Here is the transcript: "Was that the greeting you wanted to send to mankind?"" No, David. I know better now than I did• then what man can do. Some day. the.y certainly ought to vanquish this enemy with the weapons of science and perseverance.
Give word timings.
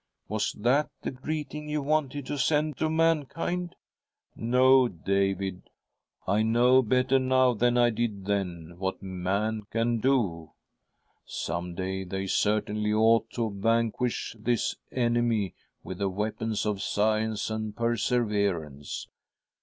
"Was 0.27 0.53
that 0.53 0.89
the 1.03 1.11
greeting 1.11 1.69
you 1.69 1.83
wanted 1.83 2.25
to 2.25 2.39
send 2.39 2.75
to 2.77 2.89
mankind?"" 2.89 3.75
No, 4.35 4.87
David. 4.87 5.69
I 6.27 6.41
know 6.41 6.81
better 6.81 7.19
now 7.19 7.53
than 7.53 7.77
I 7.77 7.91
did• 7.91 8.23
then 8.25 8.79
what 8.79 9.03
man 9.03 9.67
can 9.69 9.99
do. 9.99 10.53
Some 11.23 11.75
day. 11.75 12.03
the.y 12.03 12.25
certainly 12.25 12.91
ought 12.91 13.29
to 13.33 13.51
vanquish 13.51 14.35
this 14.39 14.75
enemy 14.91 15.53
with 15.83 15.99
the 15.99 16.09
weapons 16.09 16.65
of 16.65 16.81
science 16.81 17.51
and 17.51 17.75
perseverance. 17.75 19.07